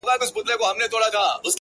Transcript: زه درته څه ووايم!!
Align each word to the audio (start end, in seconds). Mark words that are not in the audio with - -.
زه 0.07 0.11
درته 0.19 0.41
څه 0.47 0.53
ووايم!! 0.59 1.49